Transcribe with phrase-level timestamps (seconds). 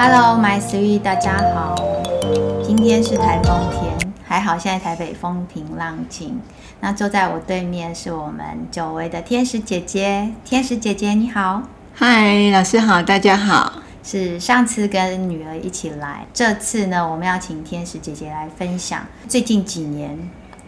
[0.00, 1.74] Hello，my sweet，大家好。
[2.64, 6.40] 今天是台风天，还好现在台北风平浪静。
[6.78, 11.64] 那坐在我对面是我们久违的天使姐姐，天使姐姐你好。
[11.96, 13.72] 嗨，老师好，大家好。
[14.04, 20.16] 是上次跟女儿一起来，这次呢，我们要请天使姐姐来分享最近几年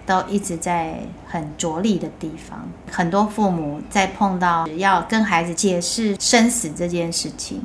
[0.05, 2.69] 都一直在很着力的地方。
[2.91, 7.63] 很多父母在碰到要跟孩子解释生死这件事情。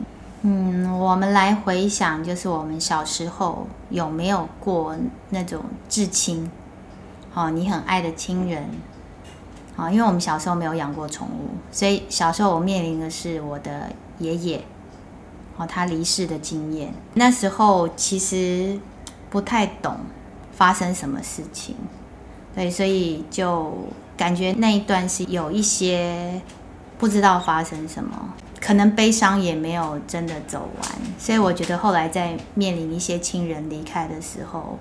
[0.48, 4.96] 嗯，我们来回想，就是我们小时候有没有过
[5.32, 5.60] 那种
[5.90, 6.52] 至亲，
[7.34, 8.64] 哦，你很爱的亲人，
[9.76, 14.64] 哦，因为我们小时候没有养过宠物，所以小时候我面临的是我的爷爷，
[15.58, 16.94] 哦，他离世的经验。
[17.16, 18.80] 那时候其实
[19.32, 19.98] 不太懂
[20.52, 21.76] 发生什么事情，
[22.54, 23.74] 对，所以就
[24.16, 26.40] 感觉那一段是有一些
[27.00, 28.30] 不知道发生什么。
[28.66, 34.80] 可能悲伤也没有真的走完，所以我觉得后来在面临一些亲人离开的时候，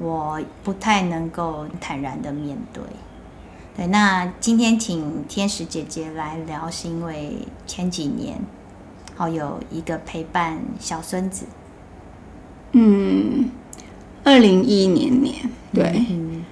[0.00, 2.82] 我不太能够坦然的面对。
[3.76, 8.36] 对，那今天请天使姐姐来聊，是因为前几年，
[9.14, 11.46] 好有一个陪伴小孙子。
[12.72, 13.48] 嗯，
[14.24, 15.36] 二零一一年年，
[15.72, 16.44] 对，嗯，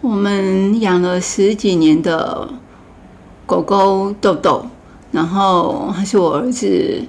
[0.00, 2.48] 我们养了十几年的
[3.46, 4.66] 狗狗豆豆。
[5.10, 7.02] 然后他是我儿子，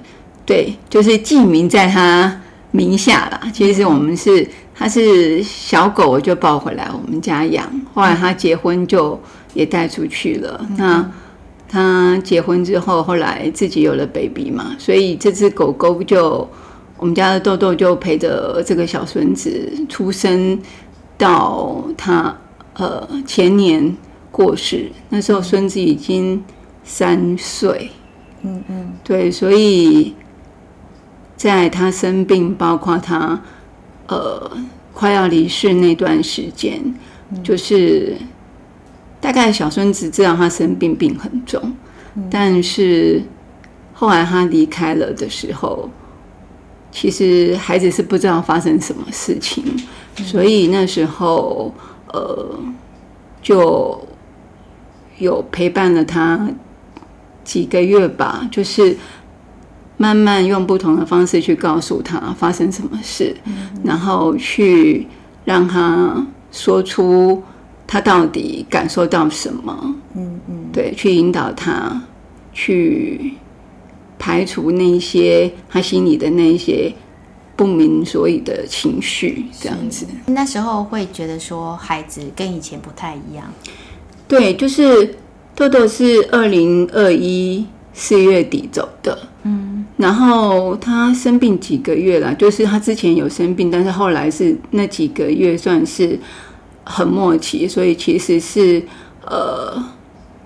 [0.46, 3.42] 对，就是记名在他名下啦。
[3.52, 7.70] 其实我们是，他是小狗，我就抱回来我们家养。
[7.92, 9.20] 后来他结婚就
[9.52, 10.66] 也带出去了。
[10.78, 11.06] 那
[11.68, 16.48] 他结婚之后，后来自己有了 baby 嘛，所以这只狗狗就
[16.96, 20.58] 我们家的豆豆就陪着这个小孙子出生
[21.18, 22.34] 到他
[22.74, 23.94] 呃前年
[24.30, 26.42] 过世，那时候孙子已经。
[26.92, 27.88] 三岁，
[28.42, 30.12] 嗯嗯，对，所以
[31.36, 33.40] 在他生病，包括他
[34.08, 34.50] 呃
[34.92, 36.82] 快要离世那段时间，
[37.30, 38.16] 嗯、就是
[39.20, 41.62] 大概小孙子知道他生病，病很重，
[42.16, 43.22] 嗯、但是
[43.94, 45.88] 后来他离开了的时候，
[46.90, 49.62] 其实孩子是不知道发生什么事情，
[50.18, 51.72] 嗯、所以那时候
[52.08, 52.58] 呃
[53.40, 54.04] 就
[55.18, 56.50] 有陪伴了他。
[57.44, 58.96] 几个月吧，就是
[59.96, 63.36] 慢慢用不同的方式去告诉他发生什么事，
[63.82, 65.06] 然后去
[65.44, 67.42] 让他说出
[67.86, 72.00] 他到底感受到什么，嗯嗯，对，去引导他
[72.52, 73.34] 去
[74.18, 76.92] 排除那些他心里的那些
[77.56, 80.06] 不明所以的情绪，这样子。
[80.26, 83.44] 那时候会觉得说孩子跟以前不太一样，
[84.28, 85.16] 对，就是。
[85.60, 96.18] 豆豆是二零二一四月底走的，嗯，然后他生病几个月了，就是他之前有生病，但是后来是那几个月算是
[96.82, 98.82] 很末期，所以其实是
[99.26, 99.76] 呃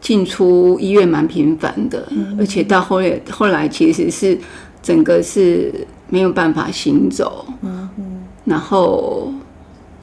[0.00, 4.36] 进出医院蛮频繁的，嗯，而且到后来后来其实是
[4.82, 5.72] 整个是
[6.08, 9.32] 没有办法行走，嗯嗯，然后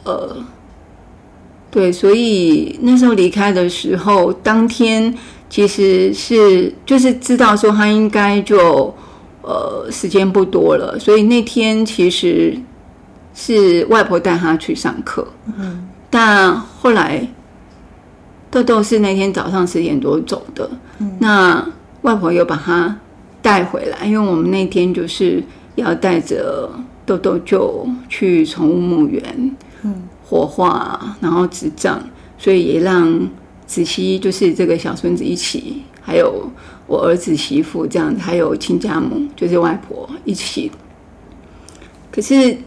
[0.05, 0.37] 呃。
[1.71, 5.17] 对，所以那时候离开的时候，当天
[5.49, 8.93] 其实是就是知道说他应该就
[9.41, 12.53] 呃时间不多了，所以那天其实
[13.33, 15.25] 是外婆带他去上课。
[15.57, 17.25] 嗯，但后来
[18.49, 21.65] 豆豆是那天早上十点多走的，嗯，那
[22.01, 22.93] 外婆又把他
[23.41, 25.41] 带回来，因为我们那天就是
[25.75, 26.69] 要带着
[27.05, 29.55] 豆豆就去宠物墓园。
[30.31, 30.37] 嗯。
[30.37, 31.99] 火化，然后执葬，
[32.37, 33.29] 所以也让
[33.67, 36.49] 子熙就是这个小孙子一起，还有
[36.87, 40.71] 我儿子媳妇这样，还有亲家母就是外婆一起。
[42.09, 42.57] 可是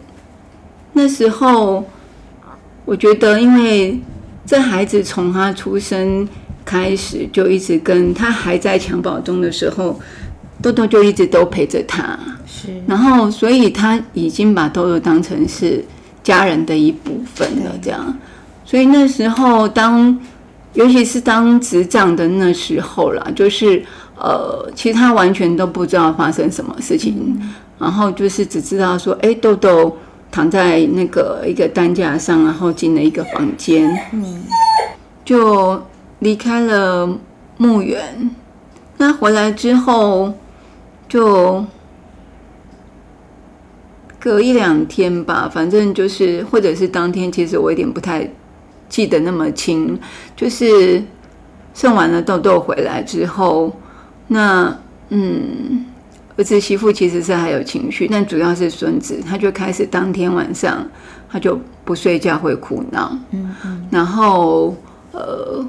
[0.92, 1.82] 那时候，
[2.84, 3.98] 我觉得，因为
[4.44, 6.28] 这孩子从他出生
[6.66, 9.98] 开始就一直跟他还在襁褓中的时候，
[10.60, 15.82] 豆豆就一直都陪着他，是，然后所以他已经把豆豆当成是。
[16.24, 18.18] 家人的一部分的这样，
[18.64, 20.18] 所以那时候当，
[20.72, 23.84] 尤其是当执葬的那时候啦，就是
[24.16, 29.94] 呃，其实他完全都不知道发生什么事情，嗯、然后就是只知道说，哎、欸，豆豆
[30.32, 34.44] 躺在那个一个担架上，然后进了一个房间，嗯，
[35.24, 35.80] 就
[36.20, 37.08] 离开了
[37.58, 38.30] 墓园。
[38.96, 40.32] 那回来之后
[41.06, 41.64] 就。
[44.24, 48.26] 隔一两天吧，反正就是，或者是当天，其实我有点不太
[48.88, 50.00] 记得那么清。
[50.34, 51.04] 就是
[51.74, 53.70] 送完了豆豆回来之后，
[54.28, 54.74] 那
[55.10, 55.84] 嗯，
[56.38, 60.88] 儿子媳妇其实是还有情绪，但主要是孙子，他就开始当天晚上
[61.28, 64.74] 他就不睡觉，会哭闹，嗯嗯，然后
[65.12, 65.62] 呃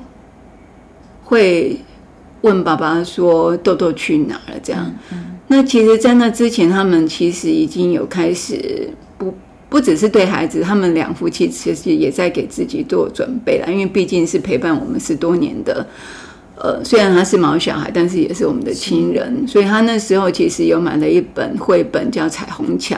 [1.25, 1.77] 会
[2.39, 4.57] 问爸爸说豆豆去哪了？
[4.63, 9.33] 这样，嗯嗯，那其实，在那之前，他们其实已经有开始不
[9.69, 15.85] 不只是对孩子，他们两夫妻其实也在给自己做准备了，因为毕竟是陪伴我们十多年的。
[16.57, 22.95] 呃，虽然他是毛小孩，但是也是我们的亲人，所以他那时候其实有买了一本绘本叫《彩虹桥》，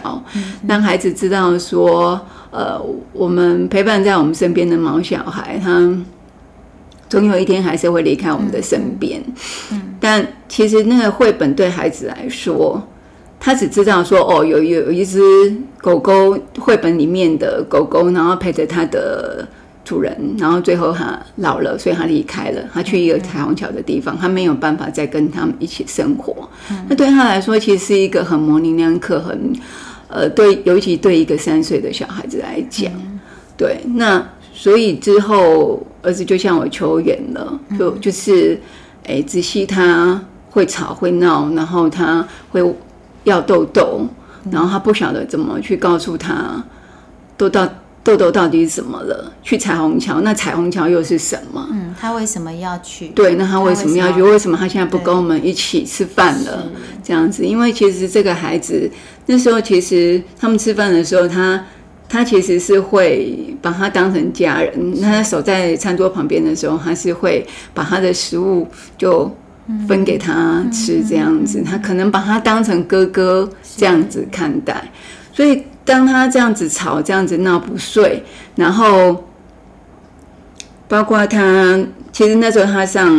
[0.68, 2.22] 让孩子知道说，
[2.52, 2.80] 呃，
[3.12, 5.80] 我们陪伴在我们身边的毛小孩，他
[7.10, 9.22] 总有一天还是会离开我们的身边。
[10.00, 12.82] 但其实那个绘本对孩子来说，
[13.40, 15.20] 他只知道说，哦，有有一只
[15.80, 19.48] 狗狗，绘本里面的狗狗，然后陪着它的。
[19.88, 26.50] 主人，然后最后它老了，所以他离开了，他去一个彩虹桥的地方，他没有办法再跟他们一起生活。
[26.90, 29.54] 那对他来说，其实是一个很模棱两可，很
[30.10, 32.92] 呃，对，尤其对一个三岁的小孩子来讲，
[33.56, 33.80] 对。
[33.96, 34.22] 那
[34.58, 38.60] 所以之后儿子就向我求援了，就就是，
[39.06, 40.20] 哎，子熙他
[40.50, 42.76] 会吵会闹，然后他会
[43.24, 44.02] 要豆豆，
[44.52, 46.64] 然后他不晓得怎么去告诉他，
[47.38, 47.70] 豆到。
[48.08, 49.34] 豆豆到底是怎么了？
[49.44, 51.68] 去彩虹桥，那彩虹桥又是什么？
[51.70, 53.10] 嗯，他为什么要去？
[53.10, 54.22] 对，那他为什么要去？
[54.22, 56.72] 为什么他现在不跟我们一起吃饭了？
[57.04, 58.90] 这样子，因为其实这个孩子
[59.26, 61.62] 那时候，其实他们吃饭的时候，他
[62.10, 64.94] 他其实是会把他当成家人。
[65.02, 68.68] 那他守在餐桌旁边的时候，他是会把他的食物
[68.98, 69.30] 就
[69.88, 74.92] 分给他吃，这样子，他可能把他当成哥哥这样子看待，
[75.32, 75.64] 所以。
[75.88, 78.22] 当他这样子吵、这样子闹不睡，
[78.58, 79.24] 然后
[80.86, 81.80] 包括他，
[82.12, 83.10] 其实那时候他上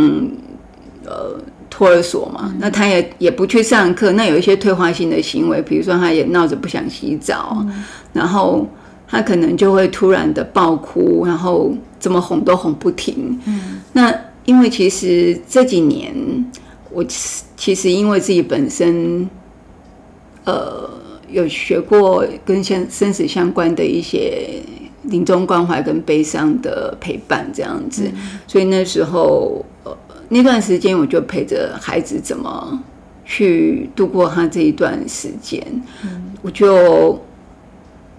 [1.06, 1.34] 呃
[1.78, 7.64] 托儿所嘛，那他也也不去上课，那有一些退化性的行为，比如说他也闹着不想洗澡，
[8.12, 8.66] 然后
[9.06, 13.38] 他可能就会突然的爆哭，然后怎么哄都哄不停。
[13.92, 14.12] 那
[14.44, 16.12] 因为其实这几年
[16.90, 17.04] 我
[17.56, 19.30] 其实因为自己本身
[20.44, 20.90] 呃。
[21.30, 24.62] 有学过跟生生死相关的一些
[25.02, 28.10] 临终关怀跟悲伤的陪伴这样子，
[28.46, 29.94] 所以那时候呃
[30.28, 32.82] 那段时间我就陪着孩子怎么
[33.24, 35.62] 去度过他这一段时间，
[36.42, 37.22] 我就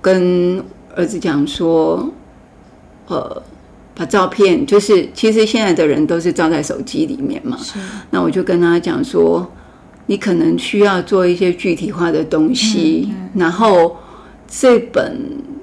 [0.02, 0.64] 跟
[0.96, 2.12] 儿子讲说，
[3.08, 3.44] 呃，
[3.96, 7.58] 把照片就是其实现在的人都是照在手机里面嘛，
[8.12, 9.50] 那我就跟他讲说。
[10.12, 13.96] 你可能需要做一些具体化的东西，嗯嗯、然后
[14.48, 15.22] 这本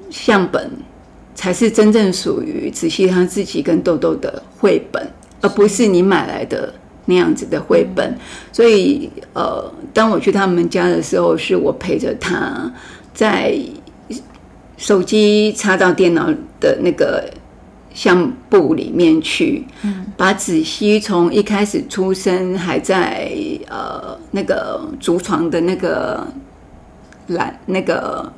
[0.08, 0.70] 相本
[1.34, 5.04] 才是真正属于子熙他自己跟豆豆的绘本，
[5.41, 6.73] 而不是你买来的
[7.06, 8.17] 那样子的绘本。
[8.53, 12.73] 所以，呃，当我去他们家的时候，是我陪着他
[13.15, 13.59] 在
[14.77, 16.29] 手机插到电脑
[16.61, 17.29] 的那个。
[17.97, 19.67] 相簿里面去，
[20.19, 23.33] 把子熙从一开始出生还在
[23.71, 26.23] 呃那个竹床的那个
[27.29, 28.31] 栏那个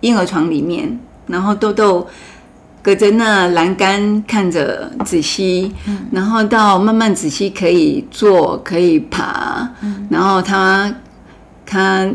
[0.00, 2.06] 婴儿床里面，然后豆豆
[2.82, 5.72] 隔着那栏杆看着子熙，
[6.10, 9.68] 然后到慢慢子熙可以坐可以爬，
[10.10, 10.92] 然后他
[11.64, 12.12] 他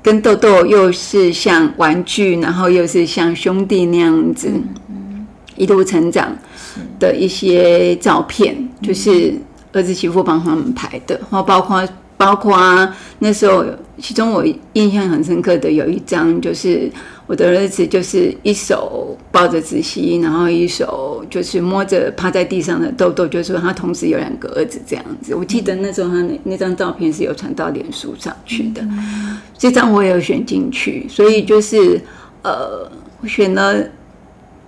[0.00, 4.48] 跟豆豆又是像玩具，然后又是像兄弟那样子。
[5.56, 6.36] 一路成长
[6.98, 9.32] 的一些照片，就是
[9.72, 12.56] 儿子媳妇帮他们拍的，然后包括包括
[13.18, 13.64] 那时候，
[13.98, 14.44] 其中我
[14.74, 16.90] 印象很深刻的有一张，就是
[17.26, 25.34] 我的儿子就是一手抱着子熙，然后一手就是摸着趴在地上的豆豆，就是说他同时有两个儿子这样子。
[25.34, 28.82] 我记得那时候他那那张照片是有传到脸书上去的，
[29.58, 32.00] 这张我也有选进去，所以就是
[32.42, 32.90] 呃，
[33.20, 33.84] 我选了。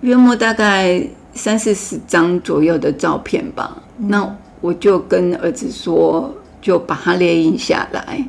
[0.01, 1.01] 约莫大概
[1.33, 6.31] 三四十张左右的照片吧，那我就跟儿子说，
[6.67, 8.21] 就把它列印下来，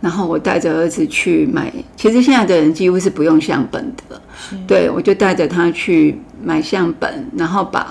[0.00, 1.72] 然后我带着儿子去买。
[1.94, 4.20] 其实现在的人几乎是不用相本的，
[4.66, 7.86] 对，我就带着他去买相本，然后把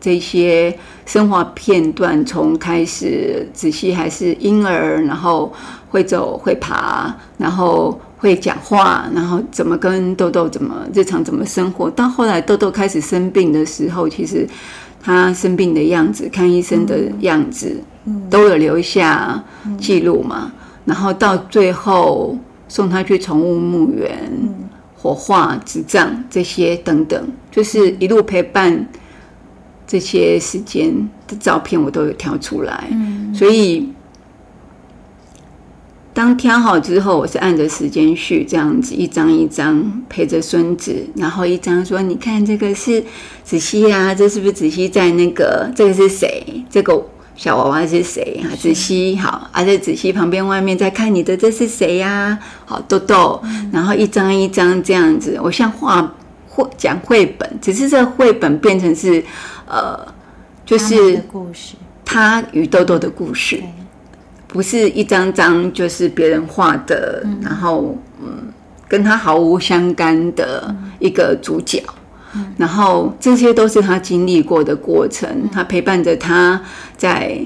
[0.00, 0.74] 这些
[1.04, 5.52] 生活片段，从开始仔细还是婴儿，然后
[5.90, 8.00] 会走会爬，然后。
[8.16, 14.48] 会讲话，然后怎么跟豆豆怎么日常怎么生活，到后来豆豆开始生病的时候，其实
[15.04, 17.80] 他生病的样子、看医生的样子，
[18.30, 19.44] 都有留下
[19.78, 20.50] 记录嘛。
[20.86, 24.18] 然后到最后送他去宠物墓园、
[24.96, 28.88] 火化、执葬这些等等，就是一路陪伴
[29.86, 30.90] 这些时间
[31.28, 32.88] 的照片，我都有挑出来。
[33.34, 33.92] 所以。
[36.14, 43.04] 当挑好之后，我是按着时间序这样子一张一张陪着孙子，然后一张说：“你看这个是
[43.42, 45.68] 子熙啊，这是不是子熙在那个？
[45.74, 46.64] 这个是谁？
[46.70, 47.04] 这个
[47.34, 48.54] 小娃娃是谁啊？
[48.56, 52.38] 子熙好，而在子熙旁边外面在看你的，这是谁呀、啊？
[52.64, 53.42] 好，豆豆，
[53.72, 56.14] 然后一张一张这样子，我像画
[56.48, 59.20] 绘讲绘本，只是这绘本变成是
[59.66, 59.98] 呃，
[60.64, 63.60] 就是故事，他与豆豆的故事。”
[64.54, 68.52] 不是一张张就是别人画的，嗯、然后嗯，
[68.86, 71.82] 跟他毫无相干的一个主角，
[72.36, 76.62] 嗯、然后这些都是他经历过的过程，嗯、他陪伴着他
[76.96, 77.36] 在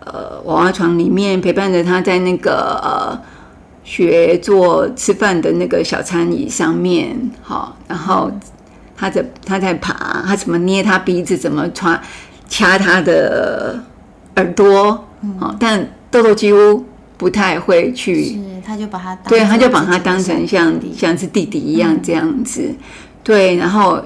[0.00, 3.20] 呃娃娃床里面，陪伴着他在那个呃
[3.84, 8.32] 学做吃饭的那个小餐椅上面，好，然后
[8.96, 12.00] 他在他在爬，他怎么捏他鼻子，怎么抓
[12.48, 13.78] 掐他的
[14.36, 14.92] 耳朵，
[15.38, 15.86] 好，嗯，但。
[16.16, 16.82] 豆豆几乎
[17.18, 22.76] 不太会去，是他就把他当对，他就把他当成像像是弟弟一样这样子，嗯、
[23.22, 24.02] 对，然后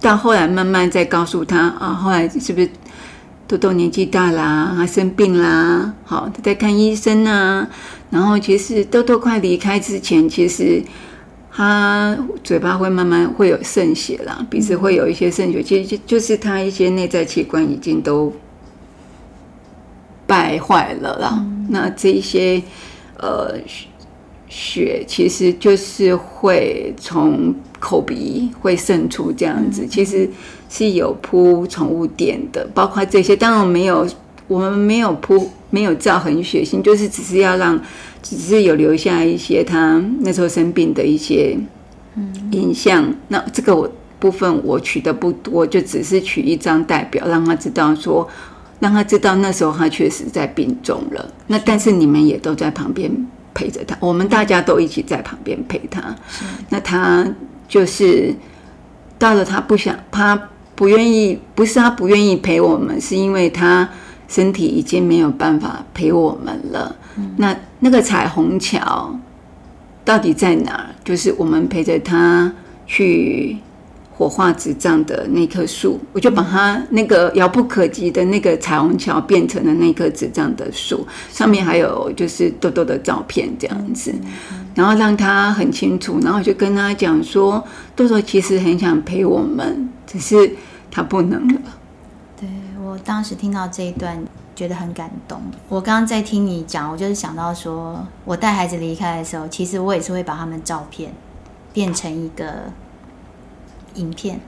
[0.00, 2.70] 到后来慢慢再告诉他啊，后来是不是
[3.48, 7.68] 豆豆年纪大啦，他生病啦，好，他在看医生啊，
[8.10, 10.80] 然后其实豆豆快离开之前，其实
[11.52, 18.32] 他嘴巴会慢慢会有渗血啦，鼻子会有一些渗血，其实就就是他一些内在器官已经都。
[20.28, 22.62] 败坏了啦，嗯、那这些
[23.16, 23.54] 呃
[24.46, 30.28] 血其实就是会从口鼻会渗出这样子，嗯、其实
[30.68, 33.34] 是有铺宠物垫的，包括这些。
[33.34, 34.06] 当然没有，
[34.46, 37.80] 我们没有铺，没有造很血腥，就是只是要让，
[38.22, 41.56] 只是有留下一些他那时候生病的一些
[42.50, 43.02] 影像。
[43.02, 48.28] 嗯、那这个我部分我取的不多，就只是取一张代表，让他知道说。
[48.80, 51.32] 让他知道那时候他确实在病重了。
[51.46, 53.10] 那但是你们也都在旁边
[53.54, 56.14] 陪着他，我们大家都一起在旁边陪他。
[56.68, 57.26] 那他
[57.66, 58.34] 就是
[59.18, 60.40] 到了他不想，他
[60.74, 63.88] 不愿意，不是他不愿意陪我们，是因为他
[64.28, 66.94] 身体已经没有办法陪我们了。
[67.36, 69.18] 那那个彩虹桥
[70.04, 70.86] 到底在哪儿？
[71.04, 72.52] 就是我们陪着他
[72.86, 73.56] 去。
[74.18, 84.12] 火化纸张的那棵树，我就把它那个遥不可及的那个彩虹桥变成了那棵纸张的树，上面还有就是豆豆的照片这样子，
[84.74, 87.62] 然后让他很清楚，然后就跟他讲说，
[87.94, 90.50] 豆豆其实很想陪我们，只是
[90.90, 91.60] 他不能了。
[92.40, 92.48] 对，
[92.84, 94.20] 我当时听到这一段，
[94.56, 95.40] 觉得很感动。
[95.68, 101.12] 我刚刚在听你讲，我就是想到说，我带孩子离开的时候，其实我也是会把他们照片
[101.72, 102.64] 变成一个。
[103.94, 104.40] 影片，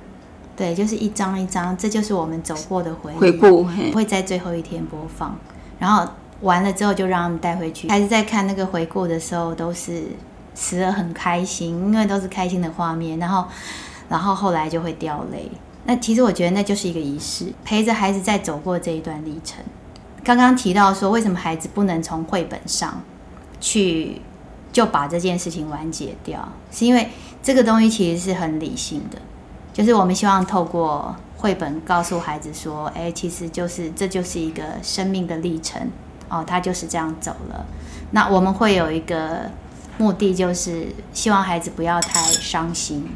[0.57, 3.13] 对，就是一张一张，这就是我们走过的回。
[3.15, 5.37] 回顾会在最后一天播放，
[5.79, 6.07] 然后
[6.43, 7.89] 完了之后就让他们带回去。
[7.89, 10.05] 还是在看那个回顾的时候，都是
[10.55, 13.19] 死了很开心，因为都是开心的画面。
[13.19, 13.47] 然后，
[14.09, 15.51] 然后后来就会掉泪。
[15.85, 19.65] 那其实我觉得那就是一个仪式，陪着孩子在走过这一段历程。
[20.23, 23.01] 刚刚提到说，为什么孩子不能从绘本上
[23.59, 24.21] 去
[24.71, 27.09] 就把这件事情完结掉，是因为
[27.43, 29.19] 这个东西其实是很理性的。
[29.81, 35.81] 就是我们希望透过绘本告诉孩子说，哎，其实就是这就是一个生命的历程
[36.29, 37.65] 哦，他就是这样走了。
[38.11, 39.51] 那我们会有一个
[39.97, 43.09] 目的，就是希望孩子不要太伤心。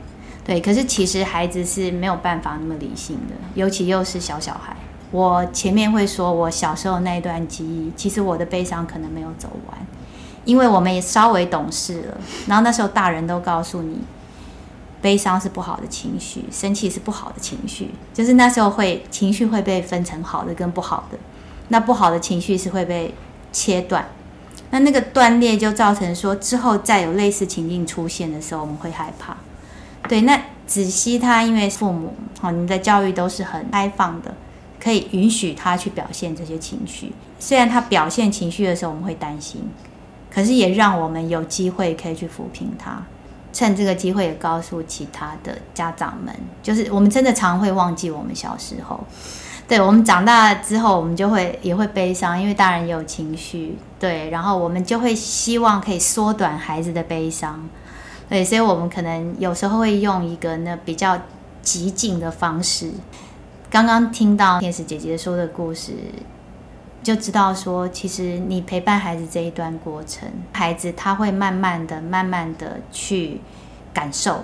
[0.43, 4.75] 对，可是其实孩子是没有办法那么理性的，尤其又是小小孩。
[5.11, 9.77] 我前面会说我小时候那一段记忆，其实我的悲伤可能没有走完，
[10.47, 12.17] 因为我们也稍微懂事了。
[12.47, 13.99] 然后那时候大人都告诉你。
[15.05, 21.19] 悲伤是不好的情绪，生气是不好的情绪，就是那时候会情绪会被分成好的跟不好的，
[21.69, 23.13] 那不好的情绪是会被
[23.53, 24.09] 切断，
[24.71, 29.37] 那那个断裂就造成说之后再有类似情境出现的时候，我们会害怕。
[30.09, 34.35] 对，那子熙他因为父母好，你们的教育都是很开放的，
[34.83, 39.61] 可以允许他去表现这些情绪，虽然他表现情绪的时候我们会担心，
[40.31, 43.03] 可是也让我们有机会可以去抚平他。
[43.55, 48.99] 趁这个机会也告诉其他的家长们，就是我们真的常会忘记我们小时候，
[49.69, 57.67] 对，我们长大之后，我们就会也会悲伤，因为大人也有情绪，对，然后我们就会希望可以缩短孩子的悲伤，
[58.29, 61.17] 对，所以我们可能有时候会用一个那比较
[61.63, 62.91] 激进的方式。
[63.71, 65.93] 刚刚听到天使姐姐说的故事。
[67.05, 73.41] 就知道说，其实你陪伴孩子这一段过程，孩子他会慢慢的、慢慢的去
[73.93, 74.43] 感受。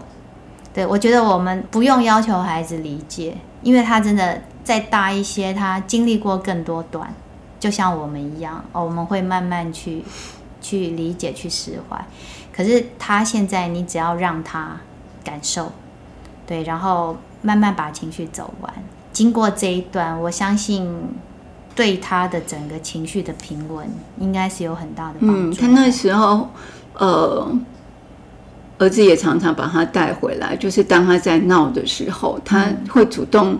[0.72, 7.12] 对，我觉得我们不用要求孩子理解，因为他真的再大一些，他经历过更多段，
[7.58, 10.04] 就像我们一样，哦，我们会慢慢去
[10.60, 12.04] 去理解、去释怀。
[12.52, 14.76] 可是他现在，你只要让他
[15.24, 15.72] 感受，
[16.46, 18.72] 对，然后慢慢把情绪走完。
[19.12, 20.88] 经过这一段，我相信
[21.80, 25.34] 对他的整个情绪的平稳，应该是有很大的帮助。
[25.34, 26.46] 嗯，他那时候，
[26.92, 27.50] 呃，
[28.76, 33.58] 儿子也常常把他带回来，就是当他在闹的时候，他会主动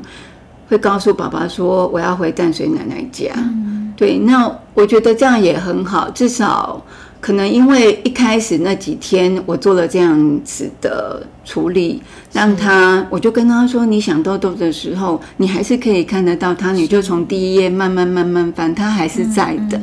[0.69, 6.85] 会告诉爸爸说：“我要回淡水奶奶家。”嗯，对，那我觉得这样也很好，至少。
[7.21, 19.79] 可能因为一开始那几天我做了这样子的处理，让他，我就跟他说，你想痘痘的时候，你还是可以看得到他，你就从第一页慢慢慢慢翻，他还是在的。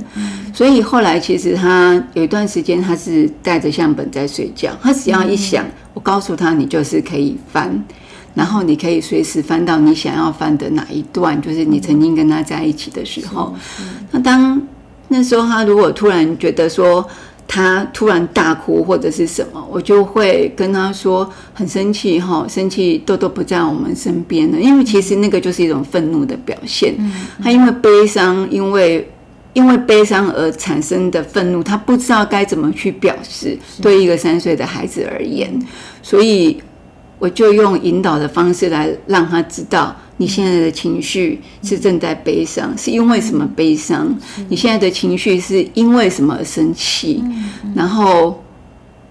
[0.52, 5.64] 所以后来其实他有一段时间他是带着相本在睡觉，他只要一想，
[5.94, 7.84] 我告诉他，你就是可以翻，
[8.34, 13.54] 然后你可以随时翻到你想要翻的哪一段，就是你曾经跟他在一起的时候。
[14.10, 14.60] 那当
[15.10, 17.08] 那时候他如果突然觉得说，
[17.48, 24.60] 他突然大哭或者是什么，我就会跟他说很生气哈，生气豆豆不在我们身边了。
[24.60, 26.94] 因为其实那个就是一种愤怒的表现。
[27.42, 29.10] 他因为悲伤，因为
[29.54, 33.58] 因为悲伤而产生的愤怒，他不知道该怎么去表示。
[33.82, 35.50] 对一个三岁的孩子而言，
[36.04, 36.62] 所以
[37.20, 39.96] 我就用引导的方式来让他知道。
[40.20, 44.18] 你现在的情绪是正在悲伤，是因为什么悲伤？
[44.50, 47.24] 你现在的情绪是因为什么而生气？
[47.76, 48.44] 然后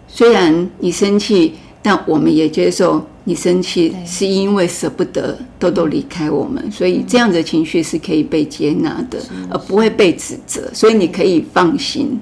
[0.08, 12.18] 虽然你生气，但我们也接受你生气，是因为舍不得豆豆离开我们，所以这样的情绪是可以被接纳的，而不会被指责，所以你可以放心。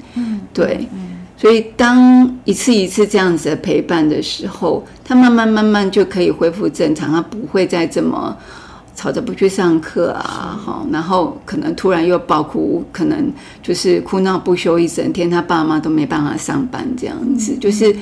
[0.52, 0.86] 对，
[1.44, 8.34] 所以当一次一次这样子的陪伴的时候，他慢慢慢慢就可以恢复正常，他不会再这么。
[8.96, 17.94] 吵着不去上课啊，哈，然后可能突然又爆哭，可能就是哭闹不休一整天，他爸妈都没办法上班这样子，就是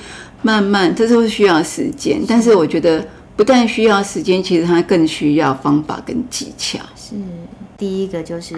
[0.43, 2.23] 慢慢，这都是需要时间。
[2.29, 6.79] 但是我觉得不但需要时间，其实他更需要方法跟技巧。
[6.95, 7.15] 是
[7.79, 8.55] 第一个就是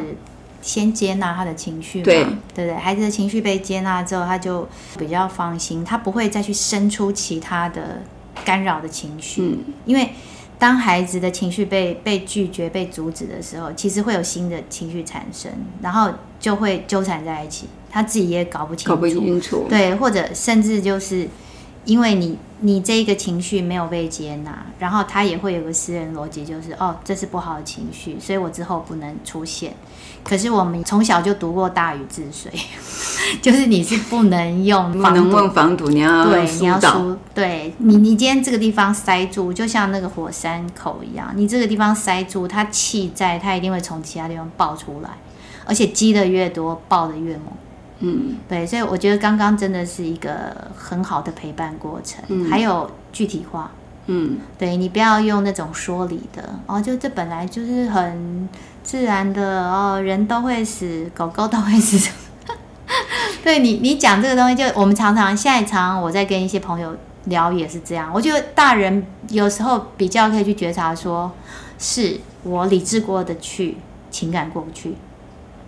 [0.64, 2.24] 先接纳他的情绪嘛，对。
[2.54, 4.66] 对对，孩子的情绪被接纳之后，他就
[4.98, 8.02] 比较放心，他不会再去生出其他的
[8.44, 10.08] 干扰的情绪，嗯，因为。
[10.56, 15.50] 当孩子的情绪被被拒绝、被阻止的时候，其实会有新的情绪产生，
[15.82, 21.28] 然后就会纠缠在一起，他自己也搞不清楚，搞不清楚，对，或者甚至就是
[21.84, 29.74] 因为你你这一个情绪没有被接纳，然后他也会有个私人逻辑，就是哦，这是不好的情绪，所以我之后不能出现。
[30.24, 32.50] 可是我们从小就读过大禹治水，
[33.42, 45.10] 就是你是不能用防，不能用防堵，你要对，你要疏，对你，你今天这个地方塞住，就像那个火山口一样，你这个地方塞住，它气在，它一定会从其他地方爆出来，
[45.66, 47.44] 而且积的越多，爆的越猛。
[48.00, 53.70] 嗯，对，所以我觉得刚刚真的是一个很好的陪伴过程，嗯、还有具体化。
[54.06, 58.46] 嗯，对，你不要用那种说理的哦，就这本来就是很
[58.84, 62.08] 自然的哦，人都会死，狗狗都会死。
[63.42, 68.08] 对你，你讲这个东西，就我们常常现在常常我在跟一些朋友聊也是这样。
[68.14, 71.32] 我觉得大人有时候比较可以去觉察说，说
[71.78, 73.78] 是我理智过得去，
[74.10, 74.94] 情感过不去，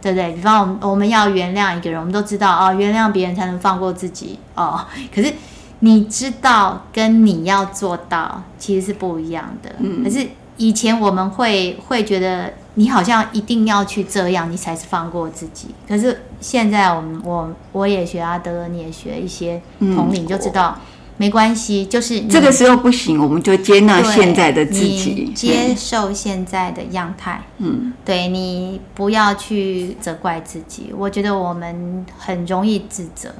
[0.00, 0.32] 对不对？
[0.34, 5.32] 比方我们要原谅一个人，我们都知道哦，原谅别人才能放过自己哦，可是。
[5.80, 10.26] 你知道跟你要做到其实是不一样的，嗯，可是
[10.56, 15.74] 以前我们会会觉得你好像一定要去这样，你才是放过自己。
[15.88, 20.78] 可是现在我们我我也学阿德，你也学一些统领，就知道
[21.16, 27.42] 没关系，就是这个时候不行，我们就接纳现在的自己，接受现在的样态。
[27.58, 33.34] 嗯，对，你不要去责怪自己，我觉得我们很容易自责。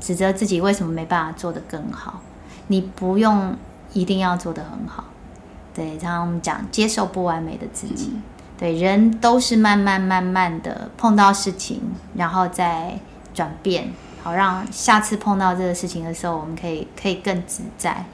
[0.00, 2.20] 指责自己为什么没办法做得更好？
[2.66, 3.56] 你不用
[3.92, 5.04] 一定要做得很好，
[5.72, 5.96] 对。
[6.02, 8.22] 然后我们讲接受不完美的自己，嗯、
[8.62, 8.76] 对。
[8.76, 11.80] 人都是慢慢慢慢的碰到事情，
[12.14, 12.98] 然后再
[13.34, 13.90] 转变，
[14.22, 18.04] 好让下次碰到这个事情的时候，我们可以可以更自在。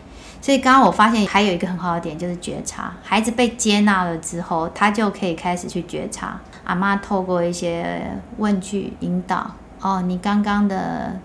[0.40, 6.40] 所以刚刚我发现还有一个很好的点就是觉察，孩子被接纳了之后，他就可以开始去觉察。
[6.64, 11.18] 阿妈透过一些问句引导，哦，你刚刚的。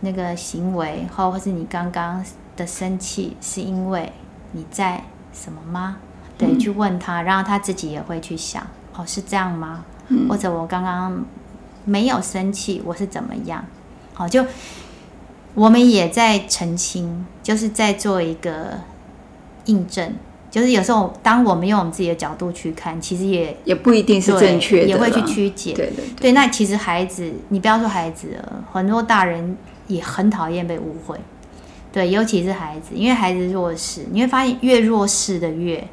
[0.00, 2.22] 那个行为，或或是你刚刚
[2.56, 4.12] 的生气，是因为
[4.52, 5.96] 你在什么吗？
[6.36, 8.66] 对，嗯、去问他，然后他自己也会去想，
[8.96, 9.84] 哦，是这样吗？
[10.08, 11.24] 嗯、或者我刚刚
[11.84, 13.64] 没有生气，我是怎么样？
[14.12, 14.44] 好，就
[15.54, 18.80] 我们也在澄清，就是在做一个
[19.66, 20.14] 印证，
[20.50, 25.72] 就是有时候当我们用我们自己的角度去看，其实也也不一定是正确的，也会去曲解。
[25.72, 26.32] 对对对，对。
[26.32, 31.18] 那其实孩子，你不要说孩子了，很多大人也很讨厌被误会。
[31.92, 35.86] 对，尤其是孩子，因为孩子弱势，你会发现越弱势的越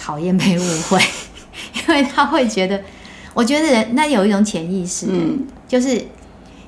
[0.00, 0.98] 讨厌被误会，
[1.86, 2.82] 因为他会觉得，
[3.34, 6.02] 我觉得人那有一种潜意识，嗯，就是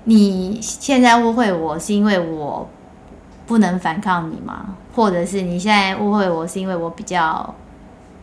[0.04, 2.68] 你现在误会我是因为我
[3.46, 4.76] 不能反抗你吗？
[4.94, 7.54] 或者是你现在误会我是因为我比较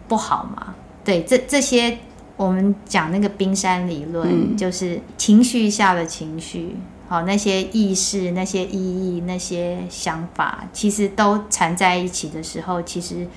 [0.08, 0.76] 不好吗？
[1.04, 1.98] 对，这这些
[2.38, 6.76] 我们讲那个冰山理论，嗯，就是情绪下的情绪。
[7.08, 13.28] 好，那些意识、那些意义、那些想法，其实都缠在一起的时候，其实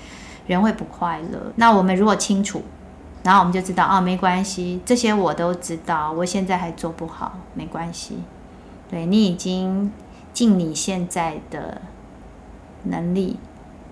[0.47, 1.51] 人会不快乐。
[1.55, 2.61] 那我们如果清楚，
[3.23, 8.19] 然后我们就知道，哦，没关系，这些我都知道，我现在还做不好，没关系。
[8.89, 9.91] 对，你已经
[10.33, 11.81] 尽你现在的
[12.83, 13.39] 能力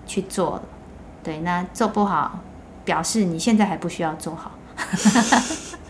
[0.06, 0.62] 去做了，
[1.22, 2.40] 对，那做不好，
[2.84, 4.52] 表示你现在还不需要做好。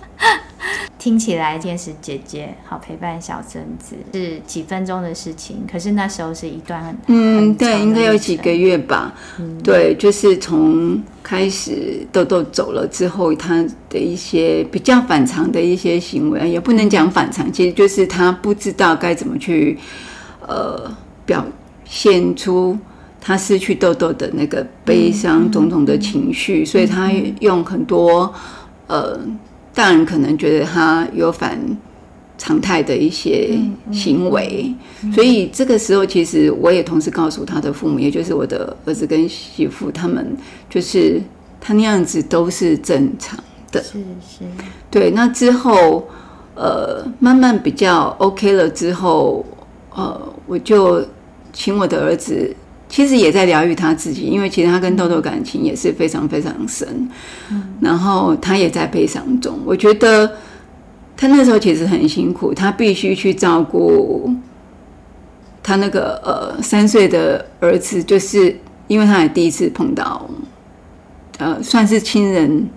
[1.03, 9.13] 听起来天使姐姐好陪伴小孙子是几分钟的事情，可是那时候是一段很嗯，对，应该有几个月吧。
[9.41, 19.77] 嗯，对，就是从开始豆豆走了之后，他的一些比较反常的一些行为，也不能讲反常，其实就是他不知道该怎么去
[20.47, 20.89] 呃
[21.27, 21.45] 表
[21.85, 22.79] 现出
[23.21, 27.11] 他失去豆豆的那个悲伤种种的情绪，所以他
[27.41, 28.33] 用很多
[28.87, 29.19] 呃。
[29.75, 31.59] 大人可能觉得他有反
[32.37, 33.59] 常态的一些
[33.91, 34.75] 行为，
[35.15, 40.37] 所以这个时候其实我也同时告诉他的父母，也就是我的儿子跟媳妇，他们
[40.69, 41.21] 就是
[41.61, 43.39] 他那样子都是正常
[43.71, 43.83] 的。
[43.83, 44.45] 是是。
[44.91, 46.09] 对，那之后
[46.55, 49.45] 呃慢慢比较 OK 了之后，
[49.95, 51.07] 呃我就
[51.53, 52.55] 请我的儿子。
[52.93, 56.87] 其实也在疗愈他自己，因为其实他跟豆豆感情也是非常非常深，
[57.51, 59.59] 嗯，然后他也在悲伤中。
[59.65, 60.31] 我觉得
[61.17, 64.31] 他那时候其实很辛苦，他必须去照顾
[65.63, 68.55] 他那个呃三岁的儿子，就是
[68.89, 70.29] 因为他也第一次碰到，
[71.39, 72.69] 呃，算是亲人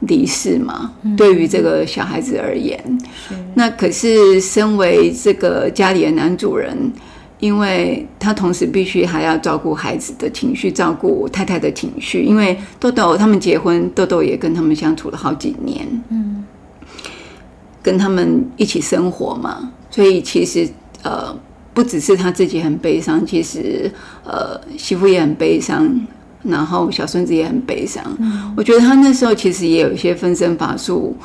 [0.00, 0.94] 离世嘛。
[1.02, 2.82] 嗯，对于这个小孩子而言，
[3.54, 6.90] 那可是身为这个家里的男主人。
[7.40, 12.24] 因为他同时必须还要照顾孩子的情绪，照顾太太的情绪。
[12.24, 16.44] 因为豆豆他们结婚，豆豆也跟他们相处了好几年，嗯，
[17.80, 20.68] 跟他们一起生活嘛，所以其实
[21.02, 21.32] 呃，
[21.72, 23.88] 不只是他自己很悲伤，其实
[24.24, 25.88] 呃，媳妇也很悲伤，
[26.42, 28.04] 然后小孙子也很悲伤。
[28.18, 31.16] 嗯，我觉得他那时候其实也有一些分身乏术，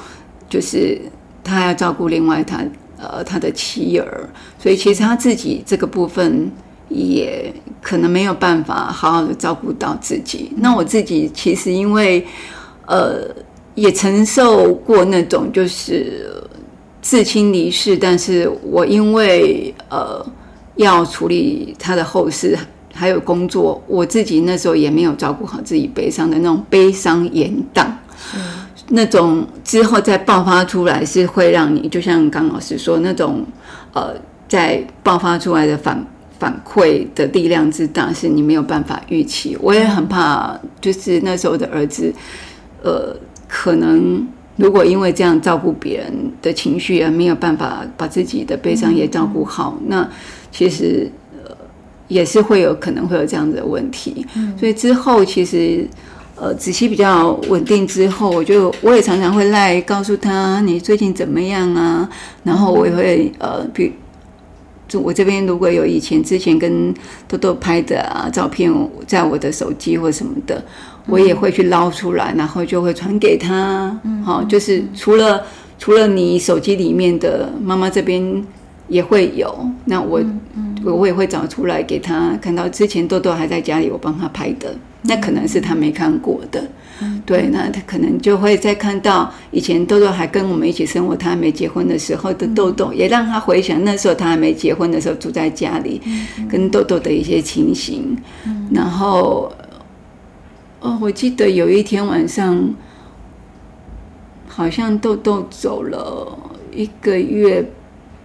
[0.48, 1.02] 就是
[1.44, 2.64] 他要照顾另外他。
[3.12, 6.50] 呃，他的妻儿，所以其实他自己这个部分
[6.88, 10.52] 也可能没有办法好好的照顾到自己。
[10.58, 12.26] 那我自己其实因为
[12.86, 13.28] 呃
[13.76, 16.42] 也承受过那种就是
[17.02, 20.26] 至亲离世，但是我因为呃
[20.76, 22.58] 要处理他的后事，
[22.94, 27.86] 还有工作，我自己那时候也没有照顾好自己悲伤的那种悲伤延宕。
[28.90, 33.44] 那种之后再爆发出来，是会让你就像刚老师说那种，
[33.94, 34.14] 呃，
[34.48, 36.06] 在爆发出来的反
[36.38, 39.58] 反馈的力量之大，是你没有办法预期。
[39.62, 42.14] 我也很怕，就是那时候的儿子，
[42.84, 43.16] 呃，
[43.48, 50.08] 可能如果因为这样照顾别人的情绪而没有办法把自己的悲伤也照顾好，那
[50.52, 51.10] 其实
[51.44, 51.56] 呃
[52.10, 54.26] 也是会有可能会有这样子的问题。
[54.60, 55.88] 所以之后其实。
[56.44, 62.10] 呃，子熙比较稳定之后，我就我也常常会来告诉他你最近怎么样啊？
[62.44, 63.94] 然后我也会呃，比
[64.86, 66.94] 就我这边如果有以前之前跟
[67.30, 68.70] 豆豆拍的啊照片，
[69.08, 70.62] 在我的手机或什么的，
[71.08, 73.98] 我也会去捞出来，然后就会传给他。
[74.26, 75.42] 好、哦，就是除了
[75.80, 78.46] 除了你手机里面的，妈妈这边
[78.90, 79.66] 也会有。
[79.86, 80.22] 那我
[80.92, 84.76] 我也会找出来给他看到，之前豆豆还在家里，我帮他拍的。
[85.06, 86.66] 那可能是他没看过的，
[87.26, 96.02] 对，那他可能就会再看到以前豆豆还跟我们一起生活，他还没结婚的时候的豆豆，也让他回想那时候他还没结婚的时候住在家里，
[96.50, 98.18] 跟豆豆的一些情形。
[98.72, 99.52] 然后，
[100.80, 102.74] 哦，我记得有一天晚上，
[104.48, 106.40] 好像豆豆走了
[106.74, 107.70] 一个月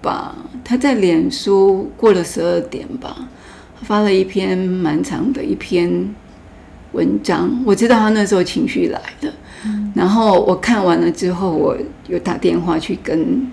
[0.02, 0.34] 吧，
[0.64, 3.28] 他在脸书过了十二点吧，
[3.82, 6.14] 发了一篇蛮长的一篇。
[6.92, 9.32] 文章，我知道他那时候情绪来了，
[9.66, 11.76] 嗯，然后我看完了之后，我
[12.08, 13.46] 又打电话去跟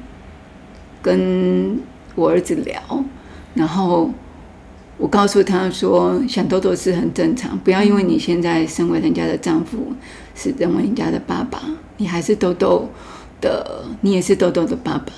[1.01, 1.77] 跟
[2.15, 2.81] 我儿子聊，
[3.53, 4.09] 然后
[4.97, 9.91] 我告诉他说，想豆豆是很正常，不要因为你现在身为人家的丈夫，
[10.33, 11.61] 是认为人家的爸爸，
[11.97, 12.87] 你还是豆豆
[13.41, 15.11] 的，你也是豆豆的爸爸。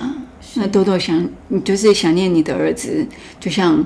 [0.58, 3.06] 那豆豆想，你就是想念你的儿子，
[3.40, 3.86] 就像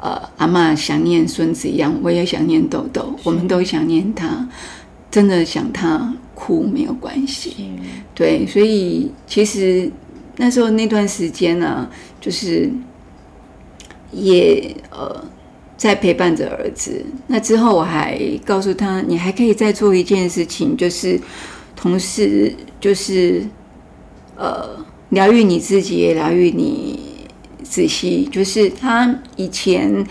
[0.00, 4.48] 呃阿嬷想念孙子一样，我也想念豆豆，我们都想念他，
[5.10, 7.70] 真的想他哭没有关系，
[8.14, 9.90] 对，所以其实
[10.36, 12.70] 那时候那段时间呢、啊，就是。
[14.16, 15.24] 也呃，
[15.76, 17.04] 在陪伴着儿子。
[17.26, 21.20] 那之后，我还告诉他，你还可以再做一件事情，就是
[21.74, 23.44] 同时就是
[24.36, 24.83] 呃，
[25.14, 26.98] 疗愈你自己，也疗愈你
[27.62, 28.28] 子熙。
[28.30, 30.04] 就是他以前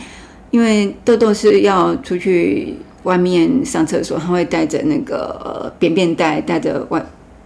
[0.50, 7.06] 因为豆豆是要出去外面上厕所，他会带着那个呃便便袋，带着外。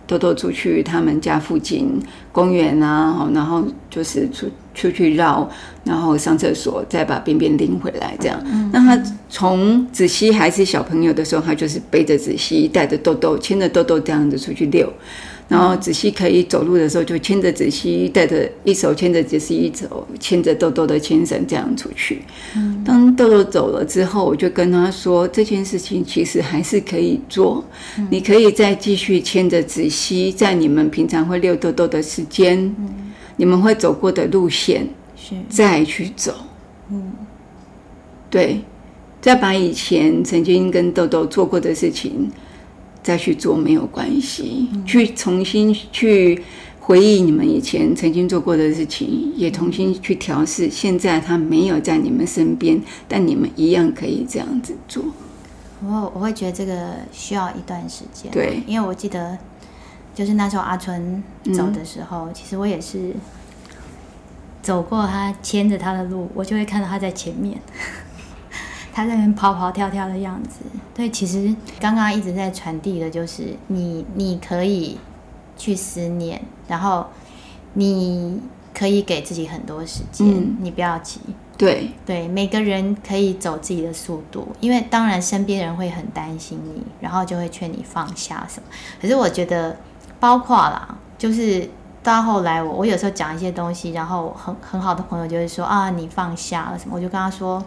[0.10, 5.46] 豆豆出去他们家附近公园啊，然后就是出出去绕，
[5.84, 8.42] 然后上厕所，再把便便拎回来，这样。
[8.72, 14.90] 那他从子熙还是小朋友的时候，他就是背着子熙，带着豆豆，牵着豆豆这样子出去遛。
[15.48, 22.22] 然后子熙可以走路的时候，就牵着子熙，带着一手牵着子熙，一手牵着豆豆的牵绳，这样出去。
[22.84, 27.64] 当豆豆走了之后，我就跟他说，这件事情其实还是可以做，
[28.10, 32.76] 你可以再继续牵着子熙，在你们平常会遛豆豆的时间，
[33.38, 34.86] 你们会走过的路线，
[35.48, 36.34] 再去走。
[38.30, 38.60] 对，
[39.22, 42.30] 再把以前曾经跟豆豆做过的事情。
[43.08, 46.44] 再去做没有关系，去重新去
[46.82, 50.70] 回忆你们以前曾经做过的事情，也重新去调试。
[50.70, 55.06] 现在他没有在你们身边，但你们一样可以这样子做。
[55.86, 59.38] 我我会觉得这个需要一段时间，对，因为我记得
[60.14, 61.24] 就是那时候阿春
[61.56, 63.14] 走的时候，嗯、其实我也是
[64.62, 67.58] 走过他牵着他的路，我就会看到他在前面。
[68.98, 70.62] 他在那边跑跑跳跳的样子，
[70.96, 74.98] 对，其实刚刚一直在传递的就是你，你可以
[75.56, 77.06] 去思念，然后
[77.74, 78.42] 你
[78.74, 81.22] 可以给自己很多时间，嗯、你不要急。
[81.56, 88.68] 对对，每个人可以走自己的速度，因为当然身边人会很担心你，然后就会劝你放下什么。
[89.00, 89.78] 可是我觉得，
[90.20, 91.70] 包括啦，就是
[92.02, 97.64] 到后来我我有时候讲一些东西，然后很很好的朋友就会说啊，你放下了什么，我就跟他说。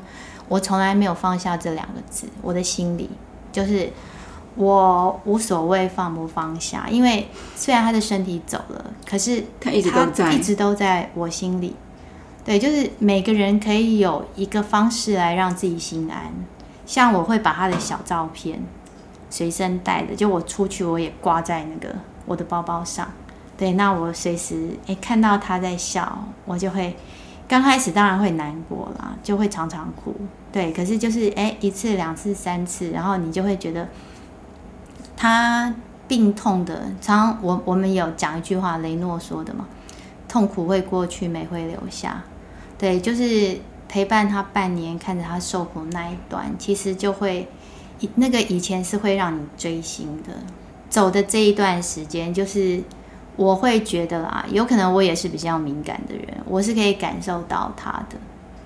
[0.51, 3.09] 我从来没有放下这两个字，我的心里
[3.53, 3.89] 就是
[4.57, 11.77] 我无所谓放不放下，因为虽然他的身体走了，可是他一直都在，一直都在我心里。
[12.45, 16.33] 对，就是每个人可以有一个方式来让自己心安。
[16.85, 18.61] 像我会把他的小照片
[19.31, 21.95] 随身带着，就我出去我也挂在那个
[22.27, 23.09] 我的包包上。
[23.57, 26.97] 对，那我随时诶看到他在笑，我就会。
[27.51, 30.15] 刚开始当然会难过啦，就会常常哭。
[30.53, 33.89] 对，可是就是哎，一次、两次、三次，然后你就会觉得
[35.17, 35.75] 他
[36.07, 36.93] 病痛的。
[37.01, 39.67] 常常我我们有讲一句话，雷诺说的嘛，
[40.29, 42.23] 痛苦会过去，美会留下。
[42.79, 43.59] 对，就是
[43.89, 47.49] 陪伴他半年，看着他受苦那一段，其实就会
[48.15, 50.35] 那个以前是会让你追星的，
[50.89, 52.81] 走的这一段时间就是。
[53.40, 58.18] 我会觉得啦，有可能我也是比较敏感的人，我是可以感受到他的。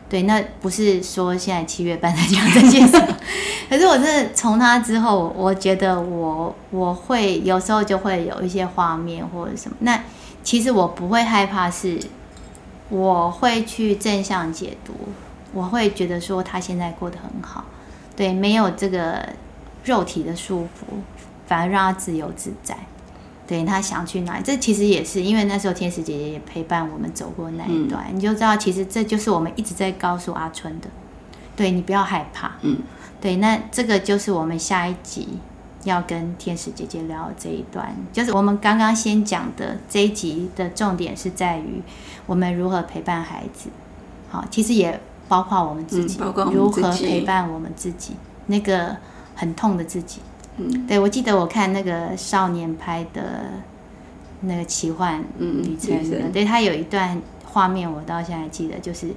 [0.09, 3.01] 对，那不是说现在七月半在讲这件事，
[3.71, 9.77] 可是我真的从他之后，我觉得我我会有时候就会有一些画面或者什么。
[9.79, 10.03] 那
[10.43, 11.97] 其实我不会害怕，是
[12.89, 14.93] 我会去正向解读，
[15.53, 17.65] 我会觉得说他现在过得很好，
[18.17, 19.25] 对，没有这个
[19.85, 20.97] 肉体的束缚，
[21.47, 22.77] 反而让他自由自在。
[23.47, 30.89] 对，他想去哪里，这其实也是因为那时候天使姐姐也陪伴我们走过那一段，嗯、你就知道，其实这就是我们一直在告诉阿春的，
[31.55, 32.79] 对，你不要害怕，嗯，
[33.21, 35.29] 对，那这个就是我们下一集
[35.85, 41.83] 要跟天使姐姐聊的这一段，就是我们刚刚先讲的这一集的重点是在于
[42.25, 43.69] 我们如何陪伴孩子，
[44.31, 48.15] 好，其实也包括我们自己，嗯、包括我们自己，如何陪伴我们自己，
[48.47, 48.97] 那个
[49.35, 50.21] 很痛的自己。
[50.57, 53.23] 嗯，对，我记得我看那个少年拍的
[54.41, 59.09] 那个奇幻旅程，嗯、对，他有一段画面，我到现在还记得，就是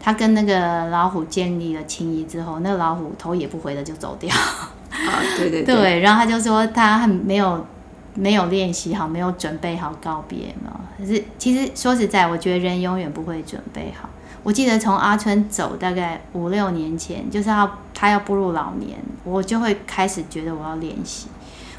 [0.00, 4.34] 他跟那个老虎建立了情谊之后，那个老虎头也不回的就走掉。
[4.90, 7.66] 啊，对对对，对，然后他就说他很没有
[8.14, 10.80] 没有练习好，没有准备好告别嘛。
[10.96, 14.08] 可是其实说实在，我觉得人永远不会准备好。
[14.44, 21.26] 我记得从阿春走大概五六年前，就是要他要步入老年，我就会开始觉得我要练习。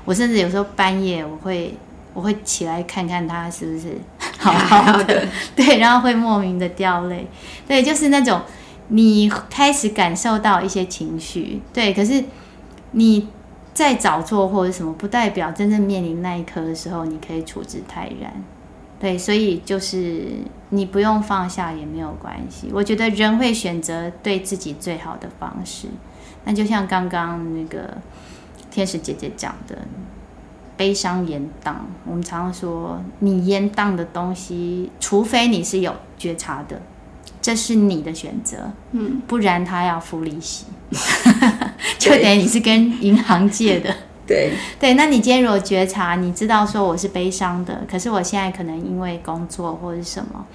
[0.04, 1.78] 我甚至有时候半夜我会
[2.14, 3.98] 我会起来看看他是不是
[4.38, 7.28] 好好的， 对，然后会莫名的掉泪。
[7.68, 8.42] 对，就是那种
[8.88, 12.24] 你开始感受到一些情绪，对，可是
[12.92, 13.28] 你
[13.74, 18.32] 再早做或者什么，不代表真正面临那一刻的时候，你可以处之泰然。
[19.06, 20.30] 对，所以就是
[20.70, 22.72] 你不用放下也没有关系。
[22.74, 25.88] 我觉得人会选择对自己最好的方式。
[26.44, 27.98] 那就像刚刚那个
[28.72, 29.78] 天使姐姐讲的，
[30.76, 31.76] 悲伤延宕。
[32.04, 36.82] 我们常常说，你延宕的东西，除非你是有觉察的，
[37.40, 38.72] 这是你的选择。
[38.94, 40.66] 嗯，不然他要付利息
[42.00, 43.96] 就等于你是跟银行借的。
[44.28, 50.46] 对对，那你今天如果觉察，你知道说我是悲伤的，可是我现在可能因为工作或者什么，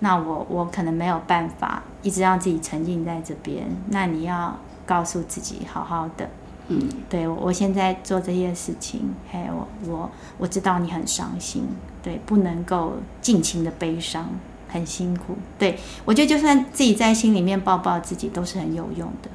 [0.00, 3.64] 那我我可能没有办法一直让自己沉浸在这边。
[3.90, 6.28] 那你要告诉自己好好的，
[6.68, 11.68] 嗯，对我，我现在做这些事情，嘿，我我我知道你很伤心，
[12.02, 14.28] 对，不能够尽情的悲伤，
[14.68, 15.36] 很辛苦。
[15.56, 19.30] 对，我觉得就算自己在心里面抱抱自己都是很有用的，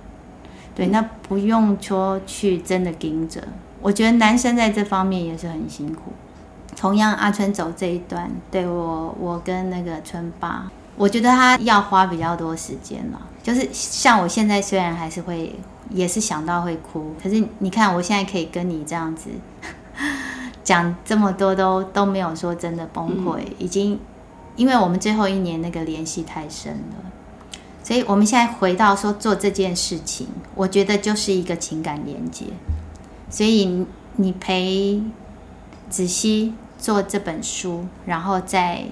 [0.76, 3.42] 对，那不用说去真的盯着。
[3.86, 6.12] 我觉得男生在这方面也是很辛苦。
[6.76, 13.22] 同样，阿春走这一段，对我，我跟那个春爸，我觉得他要花比较多时间了。
[13.44, 15.54] 就是像我现在，虽然还是会，
[15.92, 19.30] 也是想到会哭，可是你看，我现在可以跟你这样子
[20.66, 24.00] 讲这么多都，都都没有说真的崩溃，已经，
[24.56, 32.48] 因为我们最后一年那个联系太深了，所以我们现在回到说做这件事情，我觉得就是一个情感连接。
[33.36, 35.04] 所以你陪
[35.90, 38.86] 子熙做这本书，然后再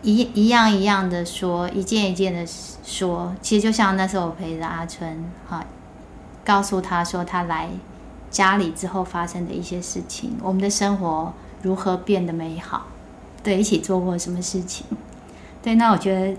[0.00, 2.46] 一一样一样的说，一件一件的
[2.84, 5.66] 说，其实就像那时候我陪着阿春，哈，
[6.44, 7.68] 告诉他说他来
[8.30, 12.86] 家里之后发生的一些事情，我们的生活如何变得美好，
[13.42, 14.86] 对，一起做过什么事情，
[15.60, 16.36] 对，那我觉得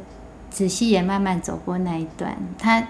[0.49, 2.88] 子熙也慢慢走过那一段，他。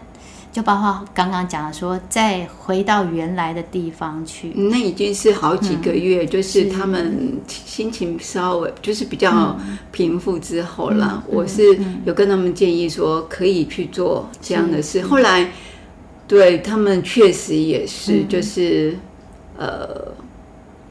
[0.52, 9.58] 就包括刚刚讲的说，再回到原来的地方去，那已经是好几个月，嗯、就是他们心情稍微就是比较
[9.92, 11.24] 平复之后了。
[11.26, 11.64] 嗯、我是
[12.06, 15.02] 有跟他们建议说，可以去做这样的事。
[15.04, 15.52] 后来，
[16.28, 18.98] 对他们确实也是，就是、
[19.58, 20.12] 嗯、呃，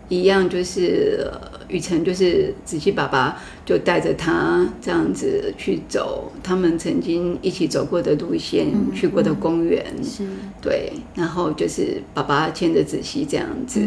[0.09, 1.31] 一样就是。
[1.71, 10.27] 雨辰就是子熙爸爸就带着他这样子去走他们曾经一起走过的路线，嗯、去过的公园，是
[10.61, 13.81] 对，然后就是爸爸牵着子熙这样子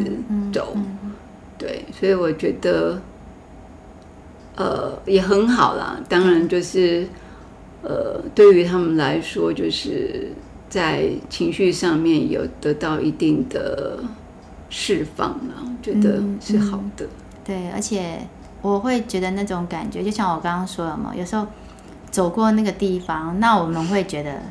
[0.51, 0.75] 走，
[1.57, 3.01] 对，所以我觉得，
[4.55, 5.99] 呃，也很好啦。
[6.07, 7.05] 当然就是，
[7.81, 10.31] 呃，对于他们来说，就是
[10.69, 13.99] 在情绪上面有得到一定的
[14.69, 17.05] 释放了，我觉得是好的。
[17.05, 18.19] 嗯嗯对，而且
[18.61, 21.45] 我会觉得那种感觉，就像我刚刚说的嘛，有时候
[22.09, 24.41] 走过那个地方，那我们会觉得，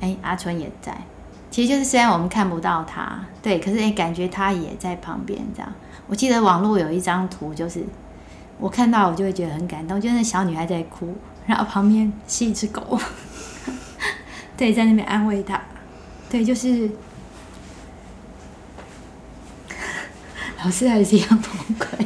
[0.00, 0.96] 哎，阿春也在。
[1.50, 5.72] 其实就是虽然我们看不到他，对，可是哎，感觉他也在旁边这样。
[6.06, 7.82] 我记得网络有一张图，就是
[8.58, 13.00] 我看到我就会觉得很感动，就是小女孩在哭，然后旁边是一只狗，
[14.56, 15.58] 对，在那边安慰她。
[16.28, 16.90] 对，就是
[20.62, 22.04] 老师还是一样崩溃。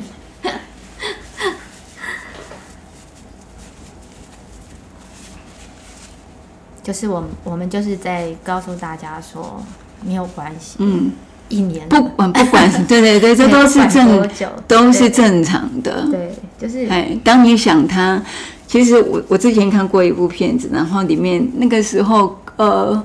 [6.82, 9.62] 就是我们，我们就是在告诉大家说，
[10.04, 10.76] 没有关系。
[10.78, 11.12] 嗯，
[11.48, 14.28] 一年不管不管，对对对，这都是正
[14.66, 16.06] 都是正常的。
[16.10, 18.22] 对，就是哎，当你想他，
[18.66, 23.04] 其实我我之前看过一部片子，然后里面那个时候，呃，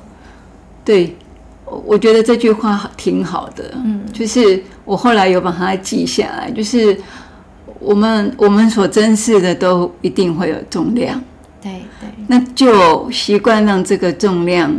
[0.83, 1.15] 对，
[1.65, 3.71] 我觉得这句话挺好的。
[3.83, 6.97] 嗯，就是我后来有把它记下来，就是
[7.79, 11.21] 我们我们所珍视的都一定会有重量。
[11.65, 14.71] 对对，那就习惯让这个重量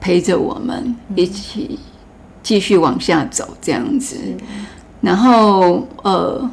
[0.00, 1.78] 陪着我们一起
[2.42, 4.16] 继续往下走，这样子。
[5.00, 6.50] 然后呃，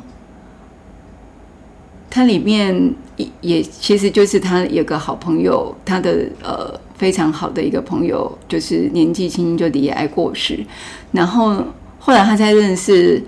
[2.12, 10.64] 它里面也也其实就是他有个好朋友，他的呃非常好的一个朋友，就是年纪轻轻就离癌过世。
[11.12, 11.66] 然后
[11.98, 13.20] 后来他在认识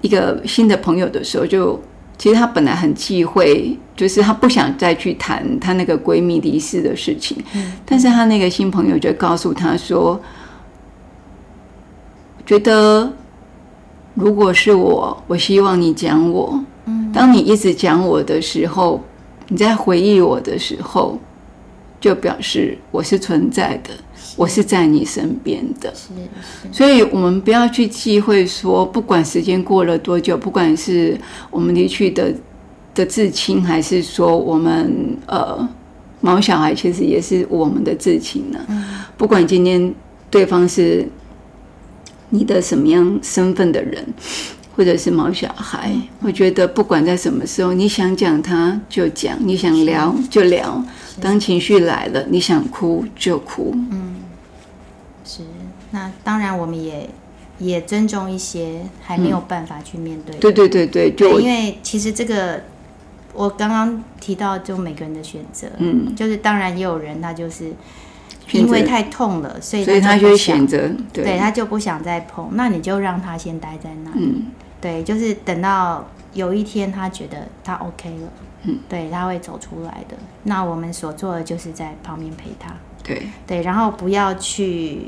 [0.00, 1.78] 一个新的朋友的时候，就。
[2.20, 7.34] 其实她本来很忌讳，就是她不想再去谈她那个闺蜜离世的事情。
[7.54, 10.20] 嗯，但是她那个新朋友就告诉她说
[12.44, 13.10] ：“觉得
[14.12, 16.62] 如果是我，我希望你讲我。
[16.84, 19.02] 嗯，当你一直讲我的时候，
[19.48, 21.18] 你在回忆我的时候，
[21.98, 23.94] 就表示我是存在的。”
[24.36, 26.08] 我是在你身边的，是
[26.62, 31.18] 是，所以我们不要去忌讳说，不管时间过了多久，不管是
[31.50, 32.32] 我们离去的
[32.94, 35.68] 的至亲，还是说我们呃
[36.20, 38.58] 毛小孩其实也是我们的至亲呢。
[39.16, 39.94] 不管今天
[40.30, 41.06] 对方是
[42.30, 44.06] 你的什么样身份的人，
[44.76, 50.82] 或者是毛小孩，我觉得不管在什么时候，你想讲他就讲，你想聊就聊。
[51.20, 53.74] 当情绪来了，你想哭就哭。
[55.92, 57.08] 那当然，我们也
[57.58, 60.36] 也尊重一些还没有办法去面对。
[60.36, 62.62] 对对对对，就，因为其实这个
[63.34, 65.68] 我刚刚提到，就每个人的选择。
[65.78, 67.72] 嗯，就是当然也有人他就是
[68.52, 72.50] 因为太痛了，所以所以他就会选择，对，他就不想再碰。
[72.52, 74.18] 那你就让他先待在那里。
[74.20, 74.46] 嗯，
[74.80, 78.28] 对，就是等到有一天他觉得他 OK 了。
[78.64, 80.14] 嗯，对，他会走出来的。
[80.42, 82.70] 那我们所做的就是在旁边陪他。
[83.02, 85.06] 对对，然后不要去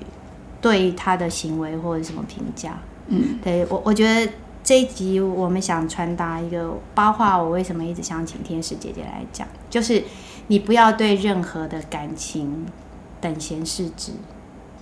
[0.63, 2.79] 对他的行为或者什么评价。
[3.09, 4.33] 嗯，对我我觉得
[4.65, 10.03] 这一集我们想传达一个，包括我为什么一直想请天使姐姐来讲，就是
[10.47, 12.65] 你不要对任何的感情
[13.21, 14.13] 等闲视之，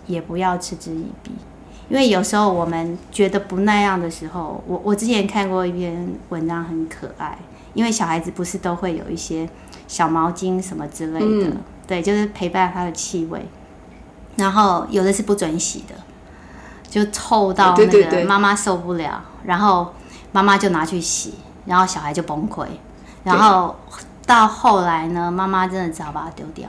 [0.06, 1.32] 也不要嗤之以鼻，
[1.88, 7.36] 因为有时候我们觉得不那样的时候，我我之前看过一篇文章，很可爱。
[7.72, 9.48] 因为小孩子不是都会有一些
[9.86, 11.56] 小毛巾什么之类的，嗯、
[11.86, 13.46] 对，就是陪伴他的气味。
[14.36, 15.94] 然后有的是不准洗的，
[16.88, 19.92] 就臭到那个妈妈受不了，对对对，然后
[20.32, 21.34] 妈妈就拿去洗，
[21.66, 22.66] 然后小孩就崩溃。
[23.22, 23.76] 然后
[24.26, 26.68] 到后来呢，妈妈真的只好把它丢掉。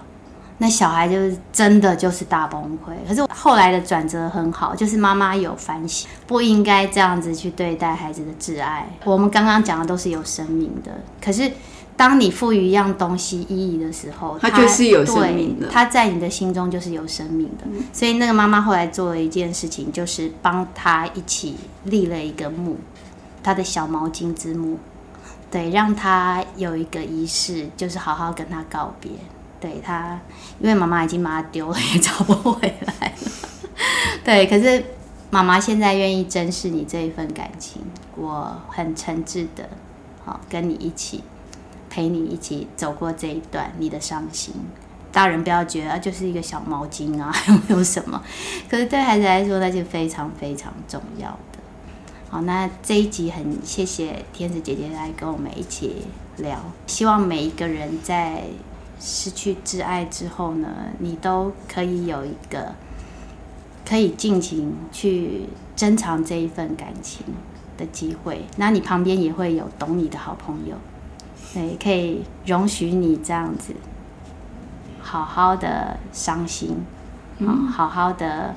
[0.58, 8.88] 那小孩就是真的就是大崩溃，可是后来的转折很好，就是妈妈有反省，不应该这样子去对待孩子的挚爱。
[9.04, 11.52] 我们刚刚讲的都是有生命的，可是
[12.02, 17.68] 当你赋予一样东西意义的时候，它就是有生命的，它在你的心中就是有生命的。
[17.94, 22.78] 所以那个妈妈后来做了一件事情，就是帮他一起立了一个墓，
[23.44, 24.80] 他的小毛巾之墓，
[25.52, 29.12] 对，让他有一个仪式，就是好好跟他告别。
[29.60, 30.20] 对他，
[30.60, 32.62] 因为妈妈已经把他丢了，也找不回
[33.00, 33.32] 来了。
[34.26, 34.84] 对，可是
[35.30, 37.80] 妈妈现在愿意珍视你这一份感情，
[38.16, 39.70] 我很诚挚的，
[40.26, 41.24] 好跟你一起
[41.92, 44.56] 陪你一起走过这一段你的伤心。
[45.12, 48.20] 大人不要觉得就是一个小毛巾啊， 有没有什么？
[48.68, 51.60] 可是对孩子来说，那就非常非常重要的。
[52.30, 58.46] 好，那这一集很谢谢天使姐姐来跟我们一起聊，希望每一个人在。
[59.04, 60.68] 失去挚爱之后呢，
[61.00, 62.76] 你都可以有一个
[63.84, 65.42] 可以尽情去
[65.76, 67.26] 珍藏这一份感情
[67.80, 68.46] 的机会。
[68.58, 70.76] 那你旁边也会有懂你的好朋友，
[71.54, 73.74] 对，可以容许你这样子
[75.02, 76.78] 好好的伤心，
[77.40, 78.56] 嗯，好好的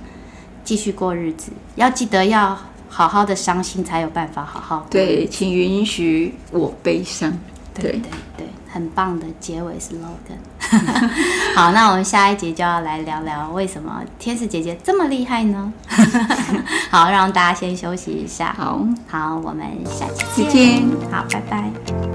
[0.62, 1.50] 继续过日子。
[1.74, 2.56] 要记得要
[2.88, 4.86] 好好的伤心，才有办法好好过。
[4.90, 7.32] 对，请允许我悲伤。
[7.74, 8.02] 对对
[8.36, 10.38] 对，很棒的结尾 slogan。
[11.56, 15.72] 好，那我们下一集就要来聊聊为什么天使姐姐这么厉害呢？
[16.90, 18.54] 好，让大家先休息一下。
[18.56, 20.84] 好，好，我们下期见。
[21.10, 22.13] 好，拜拜。